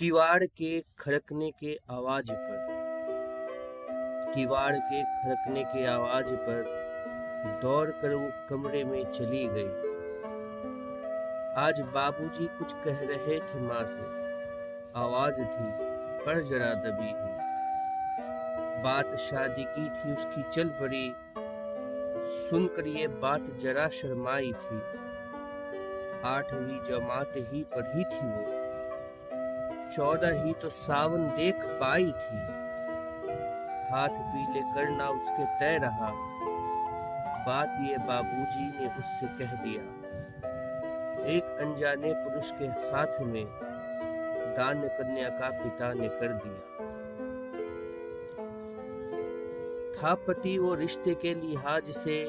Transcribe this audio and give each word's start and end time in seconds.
किवाड़ 0.00 0.44
के 0.44 0.80
खड़कने 0.80 1.50
के 1.50 1.78
आवाज़ 1.90 2.32
पर। 2.32 2.66
किवाड़ 4.34 4.76
के 4.76 5.02
खड़कने 5.02 5.64
के 5.64 5.86
आवाज़ 5.86 6.24
पर 6.24 6.62
दौड़कर 7.62 8.14
वो 8.14 8.30
कमरे 8.50 8.84
में 8.84 9.10
चली 9.10 9.48
गई। 9.48 9.68
आज 11.64 11.80
बाबूजी 11.80 12.46
कुछ 12.46 12.72
कह 12.72 12.98
रहे 13.02 13.38
थे 13.38 13.60
माँ 13.60 13.84
से। 13.84 14.00
आवाज़ 15.00 15.40
थी, 15.40 15.68
पर 16.24 16.42
जरा 16.42 16.74
दबी 16.74 17.10
हुई। 17.10 17.38
बात 18.82 19.14
शादी 19.14 19.64
की 19.64 19.88
थी, 19.88 20.12
उसकी 20.16 20.42
चल 20.42 20.68
पड़ी। 20.68 21.14
सुनकर 22.50 22.86
ये 22.86 23.08
बात 23.08 23.40
जरा 23.40 23.88
शर्माई 23.88 24.52
थी। 24.52 24.78
आठवीं 26.24 26.84
जमात 26.84 27.32
ही 27.36 27.64
पढ़ी 27.64 28.04
थी 28.04 28.26
वो। 28.26 28.69
चौदह 29.96 30.42
ही 30.44 30.52
तो 30.52 30.68
सावन 30.70 31.26
देख 31.26 31.64
पाई 31.80 32.04
थी। 32.04 32.40
हाथ 33.90 34.08
पीले 34.08 34.60
करना 34.74 35.08
उसके 35.08 35.44
तय 35.60 35.78
रहा। 35.78 36.10
बात 37.46 37.78
ये 37.80 37.98
बाबूजी 37.98 38.66
ने 38.78 38.88
उससे 38.98 39.26
कह 39.38 39.54
दिया। 39.54 39.82
एक 41.26 41.56
अनजाने 41.60 42.12
पुरुष 42.12 42.50
के 42.52 42.68
साथ 42.86 43.20
में 43.22 43.44
दान 44.56 44.88
कन्या 44.88 45.28
का 45.28 45.50
पिता 45.50 45.92
ने 45.92 46.08
कर 46.08 46.32
दिया। 46.44 46.88
था 49.94 50.14
पति 50.14 50.58
वो 50.58 50.74
रिश्ते 50.74 51.14
के 51.14 51.34
लिहाज 51.34 51.90
से 51.94 52.24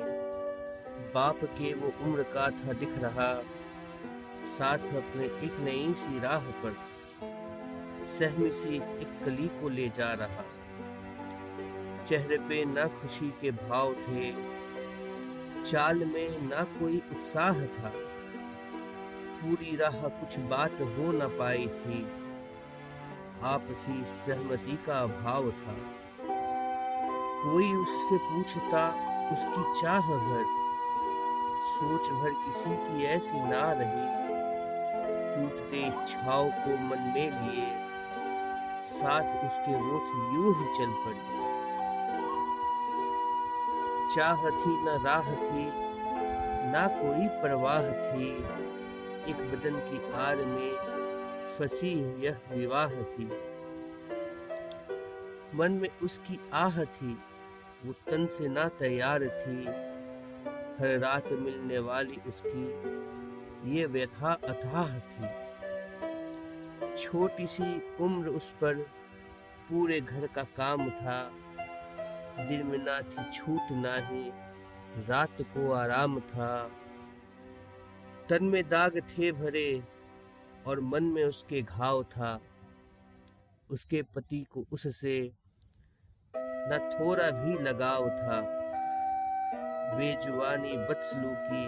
बाप 1.14 1.40
के 1.44 1.74
वो 1.74 1.92
उम्र 2.04 2.24
का 2.24 2.50
था 2.50 2.74
दिख 2.74 2.98
रहा। 2.98 3.34
साथ 4.52 4.94
अपने 4.98 5.24
एक 5.46 5.60
नई 5.60 5.94
सी 5.94 6.20
राह 6.20 6.50
पर 6.64 6.76
सहमी 8.06 8.52
से 8.52 8.70
एक 8.70 9.26
कली 9.26 9.48
को 9.48 9.70
ले 9.70 9.90
जा 9.90 10.14
रहा। 10.14 10.44
चेहरे 12.06 12.38
पे 12.38 12.66
ना 12.66 12.86
खुशी 12.86 13.30
के 13.42 13.52
भाव 13.52 13.94
थे, 13.94 14.32
चाल 15.64 16.06
में 16.06 16.42
ना 16.42 16.64
कोई 16.64 16.98
उत्साह 16.98 17.66
था। 17.66 17.92
पूरी 19.42 19.76
राह 19.76 20.08
कुछ 20.08 20.40
बात 20.40 20.72
हो 20.72 21.12
न 21.12 21.38
पाई 21.40 21.68
थी। 21.68 22.08
आपसी 23.44 24.04
सहमति 24.06 24.80
का 24.86 25.00
अभाव 25.00 25.52
था। 25.52 25.76
कोई 27.44 27.74
उससे 27.74 28.18
पूछता, 28.18 28.88
उसकी 29.34 29.82
चाह 29.82 30.02
भर? 30.02 30.44
सोच 31.62 32.10
भर 32.10 32.30
किसी 32.30 32.70
की 32.70 33.04
ऐसी 33.04 33.50
ना 33.50 33.74
रही। 33.74 34.22
टूटते 35.32 35.88
इच्छाओं 35.88 36.50
को 36.50 36.78
मन 36.78 37.12
में 37.16 37.52
लिए 37.52 37.81
साथ 38.84 39.46
उसके 39.46 39.74
रोथ 39.74 40.08
यूँ 40.34 40.54
ही 40.60 40.74
चल 40.74 40.94
पड़ी। 41.04 41.30
चाह 44.16 44.50
थी 44.50 44.74
न 44.84 45.00
राह 45.06 45.32
थी, 45.32 45.66
ना 46.72 46.88
कोई 46.88 47.28
परवाह 47.28 47.82
थी। 47.82 48.30
एक 49.32 49.42
बदन 49.52 49.80
की 49.80 50.12
आर 50.14 50.46
में 50.46 50.72
फंसी 51.48 51.92
यह 52.26 52.40
विवाह 52.52 52.90
थी। 52.90 53.26
मन 55.56 55.72
में 55.72 55.90
उसकी 56.04 56.40
आह 56.54 56.84
थी, 56.84 57.18
वो 57.86 57.94
तन 57.94 58.26
से 58.26 58.48
ना 58.50 58.68
तैयार 58.68 59.24
थी। 59.24 59.66
हर 60.80 61.00
रात 61.00 61.32
मिलने 61.32 61.80
वाली 61.80 62.18
उसकी 62.28 62.66
ये 63.78 63.86
व्यथा 63.86 64.34
अथाह 64.34 65.00
थी। 65.00 65.41
छोटी 67.02 67.48
सी 67.48 67.98
उम्र 68.00 68.28
उस 68.28 68.52
पर 68.52 68.76
पूरे 69.70 70.02
घर 70.02 70.28
का 70.28 70.44
काम 70.44 70.90
था 70.90 71.32
दिन 72.40 72.66
में 72.68 72.78
ना 72.78 73.02
थी 73.02 73.32
छूट, 73.32 73.72
ना 73.72 73.96
ही 74.08 74.32
रात 75.08 75.42
को 75.42 75.72
आराम 75.72 76.20
था। 76.20 76.72
तन 78.30 78.44
में 78.44 78.70
दाग 78.70 78.98
थे 78.98 79.32
भरे 79.32 79.84
और 80.68 80.80
मन 80.80 81.04
में 81.04 81.24
उसके 81.24 81.62
घाव 81.62 82.04
था। 82.04 82.40
उसके 83.72 84.02
पति 84.04 84.46
को 84.52 84.66
उससे 84.72 85.32
न 86.38 86.90
थोड़ा 86.94 87.30
भी 87.32 87.54
लगाव 87.64 88.10
था। 88.10 88.42
बेजुबानी 89.98 90.78
बदसलूकी 90.78 91.66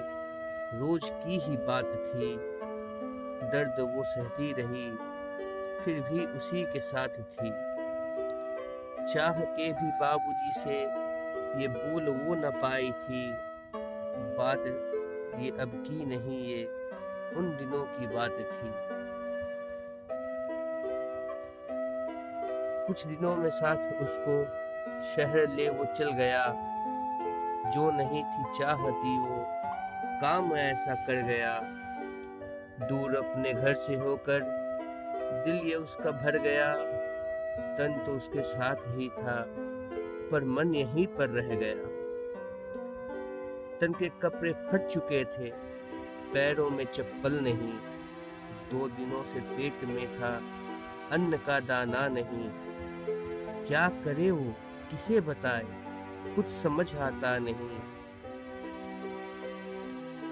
रोज 0.80 1.10
की 1.14 1.40
ही 1.40 1.58
बात 1.58 1.86
थी। 1.86 2.36
दर्द 3.50 3.80
वो 3.96 4.04
सहती 4.04 4.54
रही। 4.54 5.13
फिर 5.86 6.02
भी 6.02 6.26
उसी 6.26 6.64
के 6.64 6.80
साथ 6.80 7.08
थी। 7.08 7.74
चाह 9.14 9.40
के 9.40 9.74
भी 9.74 9.88
बाबूजी 9.92 10.60
से 10.60 10.82
ये 11.62 11.68
बोल 11.68 12.10
वो 12.10 12.36
न 12.36 12.50
पाई 12.50 12.92
थी। 12.92 13.34
बात 14.38 14.60
ये 15.40 15.50
अब 15.50 15.72
की 15.88 16.06
नहीं, 16.06 16.40
ये 16.40 16.66
उन 17.36 17.58
दिनों 17.58 17.84
की 17.84 18.08
बात 18.08 18.32
थी। 18.32 18.94
कुछ 22.88 23.08
दिनों 23.08 23.36
में 23.36 23.50
साथ 23.50 23.76
उसको 23.76 24.46
शहर 25.16 25.50
ले 25.50 25.70
वो 25.70 25.86
चल 25.86 26.12
गया। 26.12 26.48
जो 27.76 27.92
नहीं 27.92 28.24
थी 28.24 28.60
चाहती 28.60 29.20
वो 29.20 29.46
काम 30.22 30.54
ऐसा 30.54 30.96
कर 30.96 31.14
गया। 31.14 31.60
दूर 32.88 33.16
अपने 33.16 33.54
घर 33.54 33.74
से 33.74 33.96
होकर 33.96 34.63
दिल 35.34 35.56
ये 35.56 35.76
उसका 35.76 36.12
भर 36.12 36.38
गया, 36.38 36.74
तन 37.78 38.04
तो 38.06 38.12
उसके 38.12 38.42
साथ 38.42 38.76
ही 38.76 39.10
था, 39.10 39.46
पर 40.32 40.44
मन 40.44 40.76
यहीं 40.76 41.08
पर 41.08 41.30
रह 41.30 41.56
गया। 41.56 41.76
तन 43.80 43.94
के 43.94 44.10
कपड़े 44.22 44.54
फट 44.54 44.88
चुके 44.88 45.24
थे, 45.24 45.50
पैरों 46.34 46.70
में 46.70 46.86
चप्पल 46.86 47.40
नहीं, 47.42 47.74
दो 48.72 48.88
दिनों 48.88 49.24
से 49.24 49.40
पेट 49.40 49.84
में 49.84 50.20
था, 50.20 50.42
अन्न 51.12 51.38
का 51.38 51.60
दाना 51.60 52.08
नहीं। 52.08 52.50
क्या 53.66 53.90
करे 53.90 54.32
वो, 54.32 54.54
किसे 54.92 55.22
बताए, 55.22 55.66
कुछ 56.36 56.46
समझ 56.46 56.96
आता 56.96 57.38
नहीं। 57.40 57.70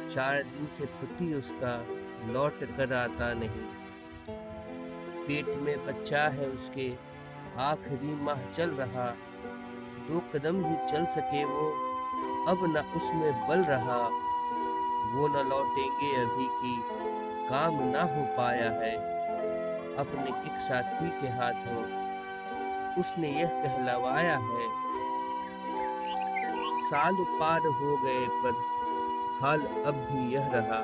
चार 0.10 0.44
दिन 0.44 0.68
से 0.78 0.86
पति 0.86 1.34
उसका, 1.34 1.76
लौट 2.34 2.64
कर 2.78 2.94
आता 2.94 3.34
नहीं। 3.34 3.81
पेट 5.32 5.50
में 5.58 5.86
बच्चा 5.86 6.22
है 6.30 6.46
उसके 6.46 6.86
आखिरी 7.62 8.14
माह 8.24 8.40
चल 8.52 8.70
रहा, 8.70 9.06
दो 10.08 10.20
कदम 10.34 10.58
भी 10.64 10.76
चल 10.88 11.06
सके 11.06 11.44
वो, 11.44 11.68
अब 12.48 12.64
न 12.68 12.82
उसमें 12.98 13.48
बल 13.48 13.64
रहा। 13.64 14.00
वो 15.14 15.28
न 15.28 15.46
लौटेंगे 15.50 16.10
अभी 16.22 16.48
की 16.56 16.74
काम 17.50 17.80
ना 17.92 18.02
हो 18.12 18.26
पाया 18.38 18.70
है, 18.74 18.92
अपने 19.96 20.36
एक 20.42 20.60
साथी 20.60 21.10
के 21.22 21.32
हाथों, 21.38 21.86
उसने 23.02 23.30
यह 23.32 23.56
कहलवाया 23.64 24.36
है। 24.44 24.68
साल 26.82 27.24
पार 27.40 27.72
हो 27.80 27.98
गए 28.04 28.28
पर 28.44 28.62
हाल 29.42 29.66
अब 29.86 30.06
भी 30.12 30.32
यह 30.34 30.52
रहा, 30.54 30.84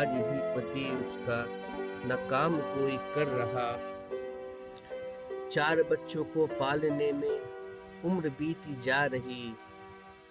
आज 0.00 0.18
भी 0.24 0.40
पति 0.56 0.88
उसका 0.96 1.44
न 2.06 2.28
काम 2.30 2.58
कोई 2.58 2.96
कर 2.96 3.26
रहा। 3.26 3.96
चार 5.48 5.76
बच्चों 5.82 6.24
को 6.24 6.46
पालने 6.46 7.12
में 7.12 7.40
उम्र 8.04 8.28
बीती 8.28 8.80
जा 8.80 9.04
रही। 9.04 9.56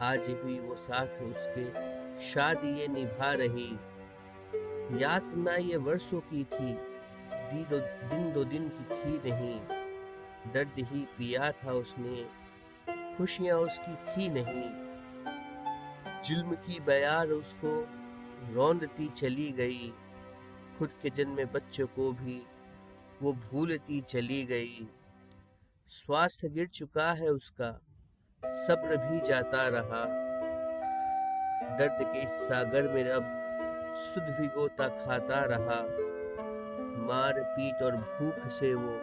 आज 0.02 0.28
भी 0.30 0.60
वो 0.60 0.76
साथ 0.76 1.22
उसके 1.22 1.66
शादी 2.22 2.80
ये 2.80 2.88
निभा 2.88 3.34
रही। 3.34 3.72
यातना 5.02 5.54
ये 5.54 5.78
वर्षों 5.78 6.20
की 6.20 6.44
थी 6.44 6.96
दिन 7.54 8.32
दो 8.34 8.44
दिन 8.44 8.70
की 8.70 8.84
थी 8.96 9.32
नहीं। 9.32 9.60
दर्द 10.54 10.74
ही 10.80 11.06
पिया 11.18 11.52
था 11.52 11.72
उसने, 11.74 12.26
खुशियाँ 13.18 13.58
उसकी 13.58 13.96
थी 13.96 14.30
नहीं। 14.30 14.70
जुल्म 16.24 16.56
की 16.56 16.80
बयार 16.80 17.28
उसको 17.28 17.88
रौंदती 18.54 19.08
चली 19.08 19.52
गई। 19.52 19.94
खुद 20.80 20.90
के 21.04 21.10
जन्मे 21.10 21.46
बच्चों 21.46 21.88
को 21.88 22.12
भी 22.12 22.46
वो 23.22 23.34
भूलती 23.34 24.02
चली 24.02 24.44
गई। 24.46 24.88
स्वास्थ्य 25.88 26.50
गिर 26.50 26.68
चुका 26.68 27.14
है 27.14 27.28
उसका, 27.28 27.82
सब्र 28.46 28.98
भी 28.98 29.20
जाता 29.20 29.68
रहा। 29.68 30.04
दर्द 31.78 31.98
के 32.02 32.28
सागर 32.28 32.94
में 32.94 33.10
अब 33.10 33.24
सुध 33.98 34.24
भी 34.24 34.48
गोता 34.48 34.88
खाता 34.88 35.44
रहा। 35.46 35.82
मार 37.06 37.34
पीट 37.44 37.84
और 37.84 37.96
भूख 37.96 38.48
से 38.48 38.74
वो 38.74 39.00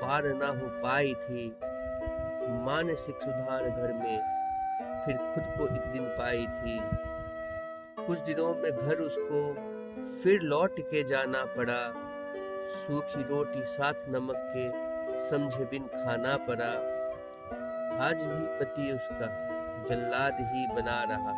पार 0.00 0.24
ना 0.24 0.46
हो 0.46 0.82
पाई 0.82 1.14
थी। 1.14 1.48
मानसिक 2.64 3.16
सुधार 3.22 3.70
घर 3.70 3.92
में 3.92 4.18
फिर 5.06 5.16
खुद 5.16 5.44
को 5.58 5.74
एक 5.74 5.92
दिन 5.92 6.04
पाई 6.04 6.46
थी। 6.46 6.80
कुछ 8.06 8.18
दिनों 8.18 8.54
में 8.54 8.72
घर 8.72 8.96
उसको 8.96 9.72
फिर 10.02 10.40
लौट 10.40 10.80
के 10.80 11.02
जाना 11.04 11.44
पड़ा। 11.44 11.92
सूखी 12.66 13.22
रोटी 13.22 13.62
साथ 13.62 13.94
नमक 14.08 14.34
के 14.36 14.64
समझे 15.28 15.64
बिन 15.64 15.82
खाना 15.82 16.36
पड़ा। 16.36 16.70
आज 18.06 18.24
भी 18.24 18.46
पति 18.58 18.92
उसका 18.92 19.26
जल्लाद 19.88 20.36
ही 20.40 20.66
बना 20.74 21.02
रहा। 21.04 21.32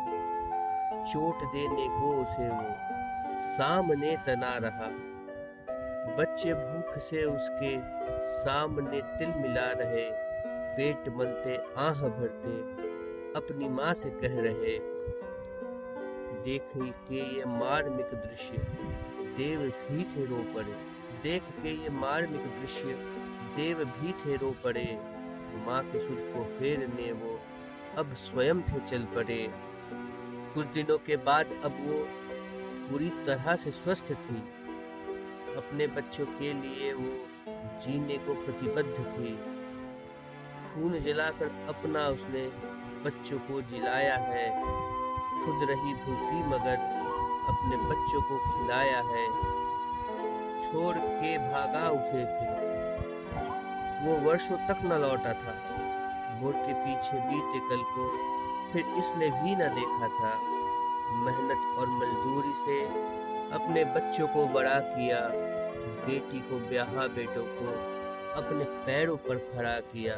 चोट 1.03 1.35
देने 1.35 1.87
को 1.87 2.15
उसे 2.21 2.49
वो 2.49 2.75
सामने 3.37 4.17
तना 4.17 4.57
रहा। 4.57 4.89
बच्चे 6.15 6.53
भूख 6.53 6.97
से 6.97 7.23
उसके 7.23 7.77
सामने 8.21 9.01
तिल 9.01 9.33
मिला 9.35 9.69
रहे। 9.71 10.09
पेट 10.77 11.09
मलते 11.09 11.55
आह 11.77 12.07
भरते 12.09 12.59
अपनी 13.35 13.69
माँ 13.69 13.93
से 13.93 14.09
कह 14.09 14.41
रहे। 14.41 14.94
देख 16.45 16.61
के 16.77 17.37
ये 17.37 17.45
मार्मिक 17.45 18.05
दृश्य 18.05 18.57
देव 19.37 19.59
भी 19.59 20.03
थे 20.03 20.25
रो 20.25 20.53
पड़े। 20.53 20.73
देख 21.23 21.43
के 21.63 21.69
ये 21.69 21.89
मार्मिक 21.89 22.41
दृश्य। 22.41 22.85
देव 23.55 23.85
भी 23.85 24.11
थे 24.11 24.35
रो 24.35 24.55
पड़े। 24.63 24.99
माँ 25.65 25.83
के 25.83 26.07
सुध 26.07 26.17
को 26.17 26.43
फेरने 26.43 27.11
वो 27.11 27.39
अब 27.97 28.13
स्वयं 28.13 28.61
थे 28.61 28.79
चल 28.79 29.05
पड़े। 29.05 29.51
कुछ 30.53 30.65
दिनों 30.65 30.97
के 30.97 31.17
बाद 31.17 31.45
अब 31.63 31.71
वो 31.71 32.07
पूरी 32.89 33.09
तरह 33.09 33.55
से 33.55 33.71
स्वस्थ 33.71 34.11
थी। 34.11 34.37
अपने 35.55 35.87
बच्चों 35.87 36.25
के 36.25 36.53
लिए 36.53 36.93
वो 36.93 37.27
जीने 37.79 38.17
को 38.17 38.33
प्रतिबद्ध 38.33 38.93
थी। 38.93 39.35
खून 40.67 40.99
जलाकर 40.99 41.65
अपना 41.69 42.07
उसने 42.07 42.47
बच्चों 43.05 43.39
को 43.39 43.61
जिलाया 43.61 44.17
है। 44.17 44.49
खुद 45.45 45.69
रही 45.69 45.93
भूखी 45.93 46.43
मगर 46.43 46.77
अपने 47.49 47.77
बच्चों 47.77 48.21
को 48.21 48.37
खिलाया 48.37 48.97
है। 48.97 49.25
छोड़ 50.63 50.97
के 50.97 51.37
भागा 51.37 51.89
उसे 51.89 52.23
फिर। 52.25 52.53
वो 54.03 54.15
वर्षों 54.29 54.57
तक 54.57 54.79
न 54.85 54.99
लौटा 55.01 55.33
था। 55.33 55.53
मोड़ 56.41 56.55
के 56.55 56.73
पीछे 56.73 57.19
बीते 57.19 57.59
कल 57.69 57.83
को 57.91 58.07
फिर 58.73 58.85
इसने 58.97 59.29
भी 59.29 59.55
न 59.55 59.67
देखा 59.75 60.07
था। 60.07 60.33
मेहनत 61.25 61.79
और 61.79 61.87
मजदूरी 61.87 62.53
से 62.55 62.81
अपने 63.55 63.83
बच्चों 63.85 64.27
को 64.27 64.45
बड़ा 64.47 64.79
किया। 64.79 65.19
बेटी 66.05 66.39
को 66.39 66.59
ब्याह 66.69 66.95
बेटों 67.07 67.43
को 67.43 67.71
अपने 68.41 68.63
पैरों 68.63 69.17
पर 69.17 69.37
खड़ा 69.37 69.79
किया। 69.79 70.15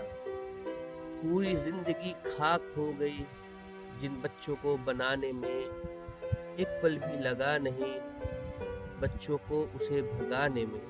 पूरी 1.21 1.55
ज़िंदगी 1.55 2.11
खाक 2.27 2.73
हो 2.77 2.93
गई। 2.99 3.25
जिन 4.01 4.21
बच्चों 4.21 4.55
को 4.55 4.77
बनाने 4.77 5.31
में 5.33 5.49
एक 5.49 6.79
पल 6.83 6.97
भी 6.97 7.19
लगा 7.19 7.57
नहीं, 7.57 7.95
बच्चों 9.01 9.37
को 9.37 9.61
उसे 9.77 10.01
भगाने 10.01 10.65
में, 10.65 10.81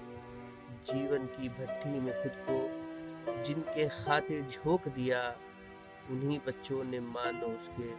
जीवन 0.85 1.25
की 1.25 1.49
भट्टी 1.49 1.99
में 1.99 2.13
खुद 2.23 2.33
को 2.49 3.43
जिनके 3.43 3.87
खातिर 3.89 4.41
झोंक 4.41 4.87
दिया, 4.87 5.21
उन्हीं 6.09 6.39
बच्चों 6.47 6.83
ने 6.83 6.99
मानो 6.99 7.47
उसके 7.47 7.89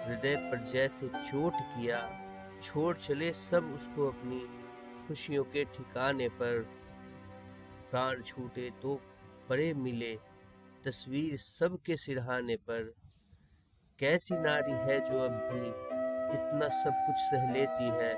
हृदय 0.00 0.36
पर 0.36 0.64
जैसे 0.64 1.08
चोट 1.08 1.52
किया, 1.54 1.98
छोड़ 2.62 2.96
चले 2.96 3.32
सब 3.32 3.72
उसको 3.74 4.06
अपनी 4.08 4.40
खुशियों 5.08 5.44
के 5.44 5.64
ठिकाने 5.64 6.28
पर। 6.28 6.62
प्राण 7.90 8.22
छूटे 8.22 8.70
तो 8.82 9.00
परे 9.48 9.72
मिले, 9.74 10.14
तस्वीर 10.84 11.36
सबके 11.36 11.96
सिरहाने 11.96 12.56
पर। 12.56 12.92
कैसी 14.00 14.38
नारी 14.38 14.72
है 14.72 15.00
जो 15.00 15.18
अब 15.18 15.30
भी 15.30 15.68
इतना 16.34 16.68
सब 16.68 16.92
कुछ 17.06 17.16
सह 17.16 17.52
लेती 17.52 17.84
है? 17.84 18.14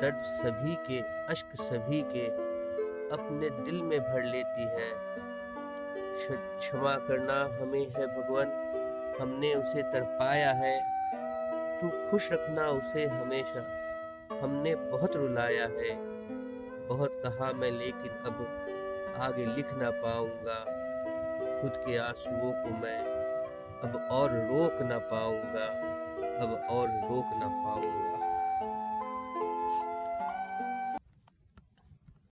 दर्द 0.00 0.18
सभी 0.18 0.74
के, 0.74 1.00
अश्क 1.32 1.46
सभी 1.54 2.02
के 2.02 2.26
अपने 3.14 3.50
दिल 3.50 3.82
में 3.82 4.00
भर 4.00 4.22
लेती 4.22 4.62
है। 4.62 4.90
क्षमा 6.58 6.96
करना 6.96 7.62
हमें 7.62 7.80
है 7.80 8.06
भगवान, 8.06 8.46
हमने 9.20 9.54
उसे 9.54 9.82
तरपाया 9.82 10.52
है। 10.52 10.80
तू 11.80 12.10
खुश 12.10 12.32
रखना 12.32 12.68
उसे 12.68 13.06
हमेशा, 13.06 13.60
हमने 14.42 14.74
बहुत 14.74 15.16
रुलाया 15.16 15.64
है। 15.64 15.94
बहुत 16.86 17.22
कहा 17.26 17.52
मैं, 17.52 17.70
लेकिन 17.70 18.22
अब 18.26 18.34
आगे 19.16 19.46
लिख 19.46 19.74
ना 19.74 19.90
पाऊँगा। 19.90 20.60
खुद 21.62 21.72
के 21.76 21.96
आंसुओं 21.98 22.52
को 22.52 22.70
मैं 22.70 23.19
अब 23.84 24.08
और 24.10 24.32
रोक 24.32 24.82
ना 24.82 24.98
पाऊँगा 24.98 25.66
अब 26.42 26.66
और 26.70 26.88
रोक 26.88 27.26
ना 27.38 27.48
पाऊँगा। 27.64 28.19